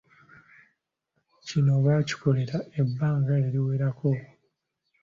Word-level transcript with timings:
Kino 1.47 1.73
baakikolera 1.85 2.57
ebbanga 2.81 3.31
eriwerako. 3.47 4.09